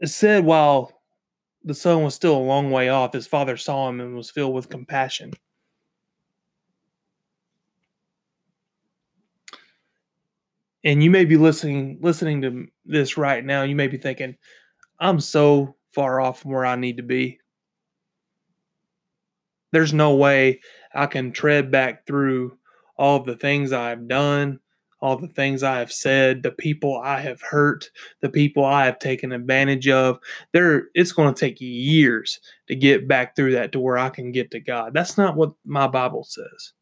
it 0.00 0.08
said 0.08 0.44
while 0.44 1.00
the 1.64 1.74
son 1.74 2.02
was 2.04 2.14
still 2.14 2.36
a 2.36 2.38
long 2.38 2.70
way 2.70 2.88
off, 2.88 3.12
his 3.12 3.26
father 3.26 3.56
saw 3.56 3.88
him 3.88 4.00
and 4.00 4.16
was 4.16 4.30
filled 4.30 4.54
with 4.54 4.68
compassion. 4.70 5.32
And 10.84 11.02
you 11.02 11.10
may 11.10 11.24
be 11.24 11.36
listening 11.36 11.98
listening 12.00 12.42
to 12.42 12.66
this 12.84 13.16
right 13.16 13.44
now. 13.44 13.62
You 13.62 13.74
may 13.74 13.88
be 13.88 13.96
thinking, 13.98 14.36
"I'm 15.00 15.20
so 15.20 15.76
far 15.90 16.20
off 16.20 16.42
from 16.42 16.52
where 16.52 16.66
I 16.66 16.76
need 16.76 16.98
to 16.98 17.02
be. 17.02 17.40
There's 19.72 19.92
no 19.92 20.14
way 20.14 20.60
I 20.94 21.06
can 21.06 21.32
tread 21.32 21.70
back 21.70 22.06
through 22.06 22.58
all 22.96 23.20
the 23.20 23.36
things 23.36 23.72
I've 23.72 24.08
done, 24.08 24.60
all 25.00 25.16
the 25.16 25.28
things 25.28 25.62
I 25.62 25.78
have 25.78 25.92
said, 25.92 26.42
the 26.42 26.50
people 26.50 26.98
I 26.98 27.20
have 27.20 27.40
hurt, 27.40 27.90
the 28.20 28.28
people 28.28 28.64
I 28.64 28.84
have 28.84 28.98
taken 28.98 29.32
advantage 29.32 29.88
of. 29.88 30.18
There 30.52 30.88
it's 30.94 31.12
going 31.12 31.32
to 31.32 31.38
take 31.38 31.60
years 31.60 32.40
to 32.66 32.74
get 32.74 33.06
back 33.06 33.36
through 33.36 33.52
that 33.52 33.72
to 33.72 33.80
where 33.80 33.98
I 33.98 34.10
can 34.10 34.32
get 34.32 34.50
to 34.52 34.60
God. 34.60 34.94
That's 34.94 35.16
not 35.16 35.36
what 35.36 35.52
my 35.64 35.86
Bible 35.86 36.24
says. 36.24 36.72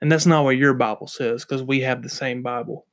And 0.00 0.10
that's 0.10 0.26
not 0.26 0.44
what 0.44 0.56
your 0.56 0.74
Bible 0.74 1.08
says 1.08 1.44
because 1.44 1.62
we 1.62 1.80
have 1.80 2.02
the 2.02 2.08
same 2.08 2.42
Bible. 2.42 2.86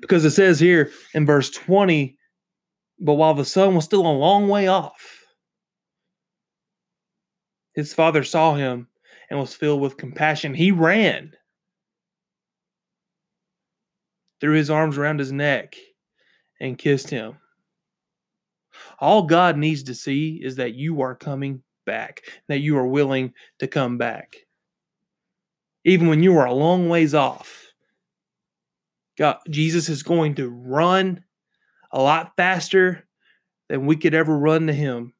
Because 0.00 0.24
it 0.24 0.30
says 0.30 0.58
here 0.58 0.90
in 1.12 1.26
verse 1.26 1.50
20, 1.50 2.16
but 3.00 3.14
while 3.14 3.34
the 3.34 3.44
son 3.44 3.74
was 3.74 3.84
still 3.84 4.06
a 4.06 4.08
long 4.08 4.48
way 4.48 4.68
off, 4.68 5.24
his 7.74 7.92
father 7.92 8.24
saw 8.24 8.54
him 8.54 8.88
and 9.28 9.38
was 9.38 9.54
filled 9.54 9.80
with 9.80 9.96
compassion. 9.96 10.54
He 10.54 10.70
ran 10.70 11.32
threw 14.40 14.54
his 14.54 14.70
arms 14.70 14.96
around 14.96 15.18
his 15.18 15.32
neck, 15.32 15.76
and 16.60 16.78
kissed 16.78 17.10
him. 17.10 17.36
All 18.98 19.22
God 19.22 19.56
needs 19.56 19.82
to 19.84 19.94
see 19.94 20.40
is 20.42 20.56
that 20.56 20.74
you 20.74 21.00
are 21.00 21.14
coming 21.14 21.62
back, 21.86 22.22
that 22.48 22.60
you 22.60 22.76
are 22.76 22.86
willing 22.86 23.32
to 23.58 23.66
come 23.66 23.98
back. 23.98 24.36
Even 25.84 26.08
when 26.08 26.22
you 26.22 26.36
are 26.36 26.46
a 26.46 26.52
long 26.52 26.88
ways 26.88 27.14
off, 27.14 27.72
God, 29.16 29.38
Jesus 29.48 29.88
is 29.88 30.02
going 30.02 30.34
to 30.36 30.48
run 30.48 31.24
a 31.92 32.00
lot 32.00 32.32
faster 32.36 33.06
than 33.68 33.86
we 33.86 33.96
could 33.96 34.14
ever 34.14 34.38
run 34.38 34.66
to 34.66 34.72
him. 34.72 35.14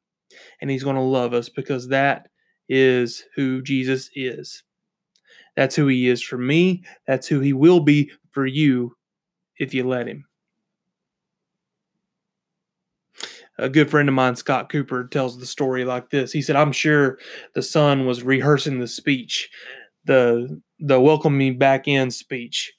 And 0.61 0.69
he's 0.69 0.83
going 0.83 0.95
to 0.95 1.01
love 1.01 1.33
us 1.33 1.49
because 1.49 1.87
that 1.89 2.29
is 2.69 3.23
who 3.35 3.61
Jesus 3.61 4.09
is. 4.15 4.63
That's 5.55 5.75
who 5.75 5.87
he 5.87 6.07
is 6.07 6.21
for 6.21 6.37
me. 6.37 6.83
That's 7.07 7.27
who 7.27 7.39
he 7.41 7.53
will 7.53 7.81
be 7.81 8.11
for 8.31 8.45
you 8.45 8.95
if 9.61 9.75
you 9.75 9.87
let 9.87 10.07
him. 10.07 10.25
A 13.59 13.69
good 13.69 13.91
friend 13.91 14.09
of 14.09 14.15
mine, 14.15 14.35
Scott 14.35 14.69
Cooper, 14.69 15.05
tells 15.05 15.37
the 15.37 15.45
story 15.45 15.85
like 15.85 16.09
this. 16.09 16.31
He 16.31 16.41
said, 16.41 16.55
I'm 16.55 16.71
sure 16.71 17.19
the 17.53 17.61
son 17.61 18.07
was 18.07 18.23
rehearsing 18.23 18.79
the 18.79 18.87
speech, 18.87 19.51
the 20.05 20.59
the 20.79 20.99
welcome 20.99 21.37
me 21.37 21.51
back 21.51 21.87
in 21.87 22.09
speech. 22.09 22.73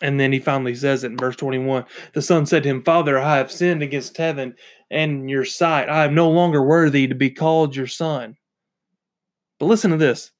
And 0.00 0.20
then 0.20 0.32
he 0.32 0.38
finally 0.38 0.76
says 0.76 1.02
it 1.02 1.10
in 1.10 1.16
verse 1.16 1.34
21. 1.34 1.84
The 2.12 2.22
son 2.22 2.46
said 2.46 2.62
to 2.62 2.68
him, 2.68 2.84
Father, 2.84 3.18
I 3.18 3.38
have 3.38 3.50
sinned 3.50 3.82
against 3.82 4.16
heaven 4.16 4.54
and 4.92 5.28
your 5.28 5.44
sight. 5.44 5.90
I 5.90 6.04
am 6.04 6.14
no 6.14 6.30
longer 6.30 6.62
worthy 6.62 7.08
to 7.08 7.16
be 7.16 7.30
called 7.30 7.74
your 7.74 7.88
son. 7.88 8.36
But 9.58 9.66
listen 9.66 9.90
to 9.90 9.96
this. 9.96 10.30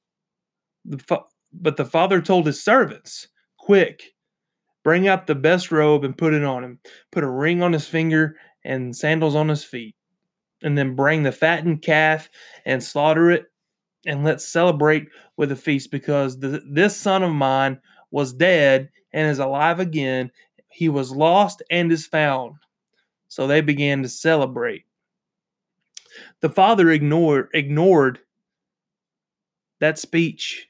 The, 0.85 1.25
but 1.53 1.77
the 1.77 1.85
father 1.85 2.21
told 2.21 2.45
his 2.45 2.63
servants, 2.63 3.27
Quick, 3.57 4.13
Bring 4.83 5.07
out 5.07 5.27
the 5.27 5.35
best 5.35 5.71
robe 5.71 6.03
and 6.03 6.17
put 6.17 6.33
it 6.33 6.43
on 6.43 6.63
him. 6.63 6.79
Put 7.11 7.23
a 7.23 7.29
ring 7.29 7.61
on 7.61 7.73
his 7.73 7.87
finger 7.87 8.37
and 8.63 8.95
sandals 8.95 9.35
on 9.35 9.49
his 9.49 9.63
feet. 9.63 9.95
And 10.61 10.77
then 10.77 10.95
bring 10.95 11.23
the 11.23 11.31
fattened 11.31 11.81
calf 11.81 12.29
and 12.65 12.83
slaughter 12.83 13.31
it. 13.31 13.45
And 14.05 14.23
let's 14.23 14.47
celebrate 14.47 15.07
with 15.37 15.51
a 15.51 15.55
feast 15.55 15.91
because 15.91 16.39
this 16.39 16.95
son 16.95 17.23
of 17.23 17.31
mine 17.31 17.79
was 18.11 18.33
dead 18.33 18.89
and 19.13 19.29
is 19.29 19.39
alive 19.39 19.79
again. 19.79 20.31
He 20.69 20.89
was 20.89 21.11
lost 21.11 21.61
and 21.69 21.91
is 21.91 22.07
found. 22.07 22.55
So 23.27 23.45
they 23.45 23.61
began 23.61 24.01
to 24.03 24.09
celebrate. 24.09 24.85
The 26.41 26.49
father 26.49 26.89
ignored 26.89 27.49
ignored 27.53 28.19
that 29.79 29.99
speech. 29.99 30.68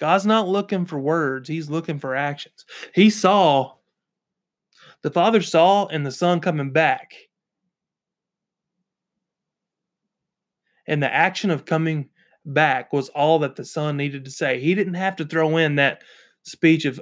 God's 0.00 0.26
not 0.26 0.48
looking 0.48 0.86
for 0.86 0.98
words, 0.98 1.48
he's 1.48 1.70
looking 1.70 1.98
for 1.98 2.16
actions. 2.16 2.64
He 2.94 3.10
saw 3.10 3.74
the 5.02 5.10
father 5.10 5.40
saw 5.40 5.86
and 5.86 6.04
the 6.04 6.10
son 6.10 6.40
coming 6.40 6.72
back. 6.72 7.12
And 10.86 11.02
the 11.02 11.12
action 11.12 11.50
of 11.50 11.64
coming 11.64 12.08
back 12.44 12.92
was 12.92 13.08
all 13.10 13.38
that 13.40 13.56
the 13.56 13.64
son 13.64 13.96
needed 13.96 14.24
to 14.24 14.30
say. 14.30 14.60
He 14.60 14.74
didn't 14.74 14.94
have 14.94 15.16
to 15.16 15.24
throw 15.24 15.56
in 15.56 15.76
that 15.76 16.02
speech 16.42 16.84
of 16.84 17.00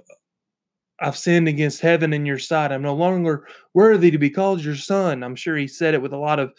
I've 1.00 1.17
sinned 1.17 1.47
against 1.47 1.81
heaven 1.81 2.12
and 2.12 2.26
your 2.26 2.38
sight. 2.38 2.73
I'm 2.73 2.83
no 2.83 2.95
longer 2.95 3.47
worthy 3.73 4.11
to 4.11 4.19
be 4.19 4.31
called 4.31 4.64
your 4.64 4.75
son. 4.75 5.23
I'm 5.23 5.37
sure 5.37 5.57
he 5.57 5.69
said 5.69 5.95
it 5.95 6.02
with 6.02 6.12
a 6.12 6.19
lot 6.19 6.40
of 6.40 6.52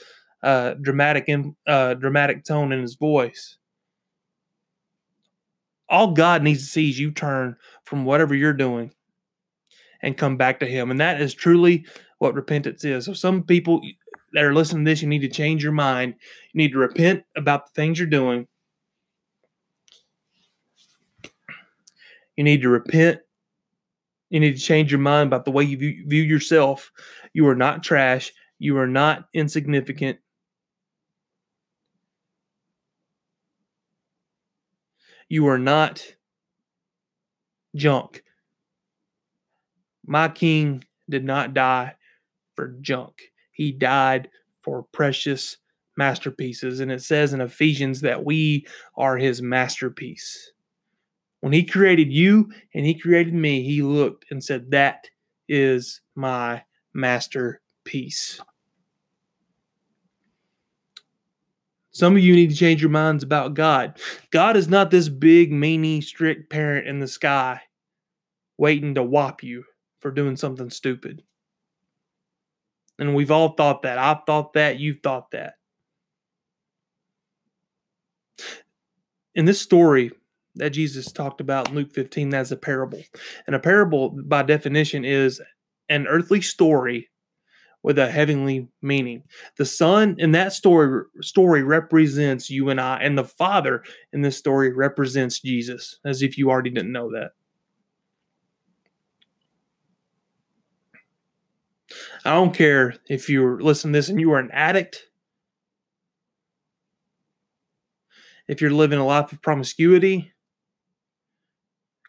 uh, 0.43 0.75
dramatic, 0.81 1.29
uh, 1.67 1.95
dramatic 1.95 2.45
tone 2.45 2.71
in 2.71 2.81
his 2.81 2.95
voice. 2.95 3.57
All 5.89 6.13
God 6.13 6.43
needs 6.43 6.61
to 6.61 6.69
see 6.69 6.89
is 6.89 6.99
you 6.99 7.11
turn 7.11 7.55
from 7.83 8.05
whatever 8.05 8.35
you're 8.35 8.53
doing 8.53 8.91
and 10.01 10.17
come 10.17 10.37
back 10.37 10.59
to 10.59 10.67
Him, 10.67 10.91
and 10.91 10.99
that 10.99 11.21
is 11.21 11.33
truly 11.33 11.85
what 12.19 12.35
repentance 12.35 12.83
is. 12.85 13.05
So, 13.05 13.13
some 13.13 13.43
people 13.43 13.81
that 14.33 14.43
are 14.43 14.53
listening 14.53 14.85
to 14.85 14.91
this, 14.91 15.01
you 15.01 15.07
need 15.07 15.19
to 15.19 15.29
change 15.29 15.63
your 15.63 15.73
mind. 15.73 16.15
You 16.53 16.57
need 16.59 16.71
to 16.71 16.77
repent 16.77 17.23
about 17.35 17.65
the 17.65 17.71
things 17.73 17.97
you're 17.97 18.07
doing. 18.07 18.47
You 22.37 22.43
need 22.43 22.61
to 22.61 22.69
repent 22.69 23.19
you 24.29 24.39
need 24.39 24.55
to 24.55 24.61
change 24.61 24.91
your 24.91 24.99
mind 24.99 25.27
about 25.27 25.45
the 25.45 25.51
way 25.51 25.63
you 25.63 25.77
view, 25.77 26.21
yourself. 26.21 26.91
You 27.33 27.47
are 27.47 27.55
not 27.55 27.83
trash. 27.83 28.31
You 28.59 28.77
are 28.77 28.87
not 28.87 29.25
insignificant. 29.33 30.19
You 35.29 35.47
are 35.47 35.59
not 35.59 36.03
junk. 37.75 38.23
My 40.05 40.27
king 40.27 40.83
did 41.07 41.23
not 41.23 41.53
die 41.53 41.95
for 42.55 42.75
junk. 42.81 43.13
He 43.51 43.71
died 43.71 44.29
for 44.63 44.83
precious 44.91 45.57
masterpieces. 45.97 46.79
And 46.79 46.91
it 46.91 47.03
says 47.03 47.31
in 47.33 47.41
Ephesians 47.41 48.01
that 48.01 48.25
we 48.25 48.65
are 48.95 49.17
his 49.17 49.41
masterpiece. 49.41 50.51
When 51.41 51.53
he 51.53 51.63
created 51.63 52.11
you 52.11 52.51
and 52.73 52.85
he 52.85 52.95
created 52.95 53.33
me, 53.33 53.63
he 53.63 53.81
looked 53.83 54.25
and 54.31 54.43
said, 54.43 54.71
That 54.71 55.07
is 55.47 56.01
my 56.15 56.63
masterpiece. 56.93 58.41
Some 61.91 62.15
of 62.15 62.21
you 62.21 62.35
need 62.35 62.51
to 62.51 62.55
change 62.55 62.81
your 62.81 62.91
minds 62.91 63.23
about 63.23 63.55
God. 63.55 63.99
God 64.31 64.55
is 64.55 64.67
not 64.67 64.91
this 64.91 65.09
big, 65.09 65.51
meanie, 65.51 66.03
strict 66.03 66.49
parent 66.49 66.87
in 66.87 66.99
the 66.99 67.07
sky 67.07 67.61
waiting 68.57 68.95
to 68.95 69.03
whop 69.03 69.41
you 69.41 69.63
for 69.99 70.11
doing 70.11 70.35
something 70.35 70.69
stupid. 70.69 71.23
And 72.99 73.15
we've 73.15 73.31
all 73.31 73.53
thought 73.53 73.83
that. 73.83 73.97
I've 73.97 74.25
thought 74.25 74.53
that. 74.53 74.79
You've 74.79 74.99
thought 75.01 75.31
that. 75.31 75.53
In 79.33 79.45
this 79.45 79.61
story, 79.61 80.11
that 80.55 80.71
Jesus 80.71 81.11
talked 81.11 81.41
about 81.41 81.69
in 81.69 81.75
Luke 81.75 81.93
15 81.93 82.29
that's 82.29 82.51
a 82.51 82.57
parable. 82.57 83.01
And 83.47 83.55
a 83.55 83.59
parable, 83.59 84.09
by 84.09 84.43
definition, 84.43 85.05
is 85.05 85.41
an 85.87 86.05
earthly 86.07 86.41
story 86.41 87.09
with 87.81 87.97
a 87.97 88.11
heavenly 88.11 88.67
meaning. 88.81 89.23
The 89.57 89.65
son 89.65 90.15
in 90.17 90.31
that 90.31 90.53
story 90.53 91.03
story 91.21 91.63
represents 91.63 92.49
you 92.49 92.69
and 92.69 92.79
I, 92.79 92.97
and 92.97 93.17
the 93.17 93.23
father 93.23 93.83
in 94.11 94.21
this 94.21 94.37
story 94.37 94.73
represents 94.73 95.39
Jesus, 95.39 95.99
as 96.03 96.21
if 96.21 96.37
you 96.37 96.49
already 96.49 96.69
didn't 96.69 96.91
know 96.91 97.11
that. 97.11 97.31
I 102.25 102.33
don't 102.33 102.53
care 102.53 102.95
if 103.07 103.29
you're 103.29 103.61
listening 103.61 103.93
to 103.93 103.99
this 103.99 104.09
and 104.09 104.19
you 104.19 104.31
are 104.33 104.39
an 104.39 104.51
addict, 104.51 105.07
if 108.47 108.61
you're 108.61 108.71
living 108.71 108.99
a 108.99 109.05
life 109.05 109.31
of 109.31 109.41
promiscuity, 109.41 110.31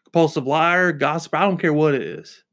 compulsive 0.03 0.45
liar, 0.45 0.91
gossip, 0.91 1.33
I 1.33 1.41
don't 1.41 1.59
care 1.59 1.73
what 1.73 1.95
it 1.95 2.01
is. 2.01 2.43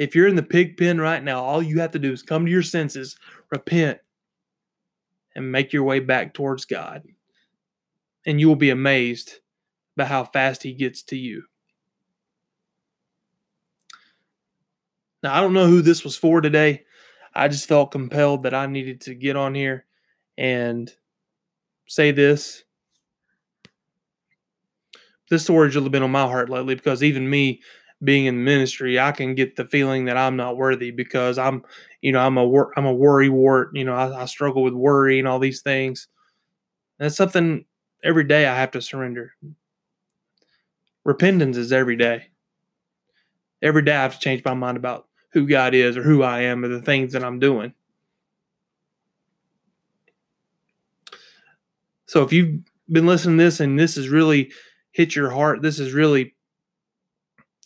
If 0.00 0.14
you're 0.14 0.28
in 0.28 0.34
the 0.34 0.42
pig 0.42 0.78
pen 0.78 0.98
right 0.98 1.22
now, 1.22 1.44
all 1.44 1.62
you 1.62 1.80
have 1.80 1.90
to 1.90 1.98
do 1.98 2.10
is 2.10 2.22
come 2.22 2.46
to 2.46 2.50
your 2.50 2.62
senses, 2.62 3.18
repent, 3.50 3.98
and 5.36 5.52
make 5.52 5.74
your 5.74 5.84
way 5.84 6.00
back 6.00 6.32
towards 6.32 6.64
God. 6.64 7.02
And 8.24 8.40
you 8.40 8.48
will 8.48 8.56
be 8.56 8.70
amazed 8.70 9.40
by 9.98 10.06
how 10.06 10.24
fast 10.24 10.62
He 10.62 10.72
gets 10.72 11.02
to 11.04 11.18
you. 11.18 11.42
Now, 15.22 15.34
I 15.34 15.42
don't 15.42 15.52
know 15.52 15.66
who 15.66 15.82
this 15.82 16.02
was 16.02 16.16
for 16.16 16.40
today. 16.40 16.84
I 17.34 17.48
just 17.48 17.68
felt 17.68 17.92
compelled 17.92 18.44
that 18.44 18.54
I 18.54 18.64
needed 18.64 19.02
to 19.02 19.14
get 19.14 19.36
on 19.36 19.54
here 19.54 19.84
and 20.38 20.90
say 21.86 22.10
this 22.10 22.64
this 25.30 25.44
story's 25.44 25.76
really 25.76 25.88
been 25.88 26.02
on 26.02 26.10
my 26.10 26.26
heart 26.26 26.50
lately 26.50 26.74
because 26.74 27.02
even 27.02 27.30
me 27.30 27.62
being 28.02 28.26
in 28.26 28.44
ministry, 28.44 28.98
I 28.98 29.12
can 29.12 29.34
get 29.34 29.56
the 29.56 29.66
feeling 29.66 30.06
that 30.06 30.16
I'm 30.16 30.36
not 30.36 30.56
worthy 30.56 30.90
because 30.90 31.38
I'm, 31.38 31.64
you 32.00 32.12
know, 32.12 32.20
I'm 32.20 32.38
a 32.38 32.46
wor- 32.46 32.72
I'm 32.76 32.86
a 32.86 32.92
worry 32.92 33.28
wart. 33.28 33.70
You 33.74 33.84
know, 33.84 33.94
I, 33.94 34.22
I 34.22 34.24
struggle 34.26 34.62
with 34.62 34.74
worry 34.74 35.18
and 35.18 35.28
all 35.28 35.38
these 35.38 35.60
things. 35.60 36.08
And 36.98 37.06
that's 37.06 37.16
something 37.16 37.64
every 38.02 38.24
day 38.24 38.46
I 38.46 38.56
have 38.56 38.70
to 38.72 38.82
surrender. 38.82 39.34
Repentance 41.04 41.56
is 41.56 41.72
every 41.72 41.96
day. 41.96 42.28
Every 43.62 43.82
day 43.82 43.94
I 43.94 44.02
have 44.02 44.14
to 44.14 44.20
change 44.20 44.44
my 44.44 44.54
mind 44.54 44.76
about 44.76 45.06
who 45.32 45.46
God 45.46 45.74
is 45.74 45.96
or 45.96 46.02
who 46.02 46.22
I 46.22 46.40
am 46.40 46.64
or 46.64 46.68
the 46.68 46.82
things 46.82 47.12
that 47.12 47.24
I'm 47.24 47.38
doing. 47.38 47.74
So 52.06 52.22
if 52.22 52.32
you've 52.32 52.60
been 52.90 53.06
listening 53.06 53.38
to 53.38 53.44
this 53.44 53.60
and 53.60 53.78
this 53.78 53.94
has 53.96 54.08
really 54.08 54.50
hit 54.92 55.14
your 55.14 55.30
heart, 55.30 55.62
this 55.62 55.78
has 55.78 55.92
really 55.92 56.34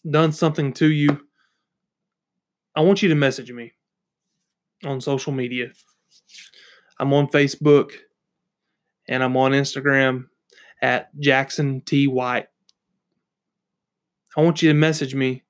done 0.08 0.32
something 0.32 0.72
to 0.74 0.90
you, 0.90 1.26
I 2.76 2.80
want 2.80 3.02
you 3.02 3.08
to 3.08 3.14
message 3.14 3.50
me 3.52 3.72
on 4.84 5.00
social 5.00 5.32
media. 5.32 5.72
I'm 6.98 7.12
on 7.12 7.28
Facebook 7.28 7.92
and 9.08 9.22
I'm 9.22 9.36
on 9.36 9.52
Instagram 9.52 10.26
at 10.82 11.08
Jackson 11.18 11.80
T. 11.80 12.06
White. 12.06 12.48
I 14.36 14.42
want 14.42 14.62
you 14.62 14.68
to 14.68 14.74
message 14.74 15.14
me 15.14 15.42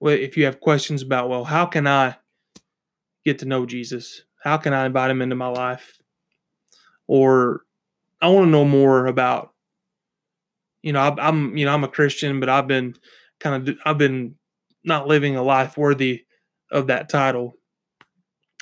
if 0.00 0.36
you 0.36 0.44
have 0.44 0.60
questions 0.60 1.02
about, 1.02 1.28
well, 1.28 1.44
how 1.44 1.66
can 1.66 1.86
I 1.86 2.16
get 3.24 3.38
to 3.40 3.46
know 3.46 3.66
Jesus? 3.66 4.22
How 4.42 4.56
can 4.56 4.72
I 4.72 4.86
invite 4.86 5.10
him 5.10 5.22
into 5.22 5.34
my 5.34 5.48
life? 5.48 5.98
Or 7.06 7.62
I 8.20 8.28
want 8.28 8.46
to 8.46 8.50
know 8.50 8.64
more 8.64 9.06
about 9.06 9.54
you 10.84 10.92
know, 10.92 11.00
I'm, 11.00 11.56
you 11.56 11.64
know, 11.64 11.72
I'm 11.72 11.82
a 11.82 11.88
Christian, 11.88 12.40
but 12.40 12.50
I've 12.50 12.68
been 12.68 12.94
kind 13.44 13.68
of, 13.68 13.76
I've 13.84 13.98
been 13.98 14.36
not 14.82 15.06
living 15.06 15.36
a 15.36 15.42
life 15.42 15.76
worthy 15.76 16.24
of 16.72 16.88
that 16.88 17.08
title. 17.08 17.54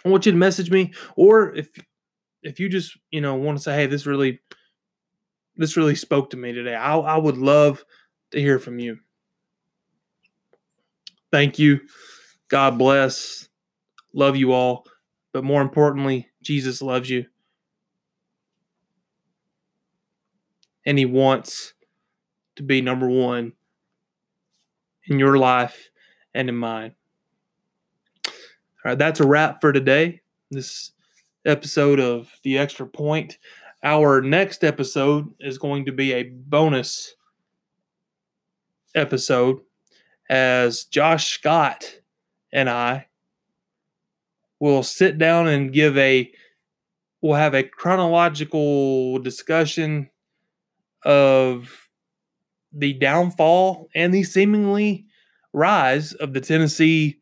I 0.05 0.09
want 0.09 0.27
you 0.27 0.33
to 0.33 0.39
message 0.39 0.71
me, 0.71 0.93
or 1.17 1.55
if, 1.55 1.69
if 2.43 2.59
you 2.59 2.69
just, 2.69 2.99
you 3.13 3.21
know, 3.21 3.37
want 3.37 3.57
to 3.57 3.63
say, 3.63 3.75
hey, 3.75 3.87
this 3.87 4.05
really, 4.05 4.41
this 5.57 5.77
really 5.77 5.95
spoke 5.95 6.31
to 6.31 6.37
me 6.37 6.53
today. 6.53 6.75
I, 6.75 6.97
I 6.97 7.17
would 7.17 7.39
love 7.39 7.85
to 8.33 8.41
hear 8.41 8.59
from 8.59 8.81
you. 8.81 8.99
Thank 11.31 11.59
you. 11.59 11.81
God 12.49 12.79
bless. 12.79 13.49
Love 14.13 14.37
you 14.37 14.53
all. 14.53 14.85
But 15.33 15.45
more 15.45 15.63
importantly, 15.63 16.29
Jesus 16.43 16.83
loves 16.83 17.09
you. 17.09 17.27
And 20.85 20.99
he 20.99 21.07
wants 21.07 21.75
to 22.57 22.65
be 22.65 22.81
number 22.81 23.09
one 23.09 23.53
in 25.07 25.19
your 25.19 25.37
life 25.37 25.91
and 26.35 26.49
in 26.49 26.57
mine. 26.57 26.95
All 28.27 28.33
right, 28.85 28.99
that's 28.99 29.21
a 29.21 29.27
wrap 29.27 29.61
for 29.61 29.73
today. 29.73 30.21
This 30.51 30.93
episode 31.45 32.01
of 32.01 32.31
The 32.43 32.59
Extra 32.59 32.87
Point. 32.87 33.39
our 33.85 34.21
next 34.21 34.63
episode 34.63 35.35
is 35.41 35.59
going 35.59 35.87
to 35.87 35.93
be 35.93 36.13
a 36.13 36.23
bonus 36.23 37.15
episode 38.95 39.61
as 40.31 40.85
Josh 40.85 41.33
Scott 41.33 42.01
and 42.53 42.71
I 42.71 43.09
will 44.61 44.83
sit 44.83 45.19
down 45.19 45.49
and 45.49 45.73
give 45.73 45.99
a 45.99 46.31
we'll 47.21 47.35
have 47.35 47.55
a 47.55 47.63
chronological 47.63 49.19
discussion 49.19 50.11
of 51.05 51.82
the 52.73 52.95
downfall 52.95 53.89
and 53.95 54.13
the 54.13 54.25
seemingly 54.25 55.07
rise 55.53 56.13
of 56.15 56.33
the 56.33 56.41
Tennessee 56.41 57.19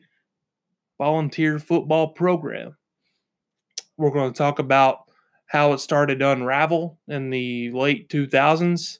volunteer 0.98 1.58
football 1.58 2.08
program. 2.08 2.76
We're 3.96 4.10
going 4.10 4.32
to 4.32 4.38
talk 4.38 4.58
about 4.58 5.04
how 5.46 5.72
it 5.72 5.80
started 5.80 6.20
to 6.20 6.30
unravel 6.30 6.98
in 7.08 7.30
the 7.30 7.70
late 7.72 8.08
2000s, 8.08 8.98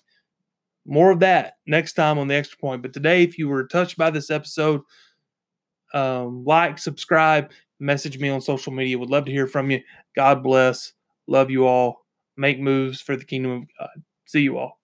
more 0.87 1.11
of 1.11 1.21
that 1.21 1.55
next 1.67 1.93
time 1.93 2.19
on 2.19 2.29
the 2.29 2.35
extra 2.35 2.59
point. 2.59 2.83
But 2.83 2.93
today, 2.93 3.23
if 3.23 3.39
you 3.39 3.49
were 3.49 3.67
touched 3.67 3.97
by 3.97 4.11
this 4.11 4.31
episode, 4.31 4.81
um, 5.95 6.45
like, 6.45 6.79
subscribe, 6.79 7.51
message 7.81 8.19
me 8.19 8.29
on 8.29 8.41
social 8.41 8.73
media. 8.73 8.99
Would 8.99 9.11
love 9.11 9.27
to 9.27 9.33
hear 9.33 9.47
from 9.47 9.71
you. 9.71 9.81
God 10.17 10.43
bless. 10.43 10.93
Love 11.27 11.51
you 11.51 11.67
all. 11.67 12.07
Make 12.37 12.61
moves 12.61 13.01
for 13.01 13.17
the 13.17 13.25
kingdom 13.25 13.53
of 13.53 13.63
God. 13.79 14.03
See 14.27 14.41
you 14.41 14.59
all. 14.59 14.78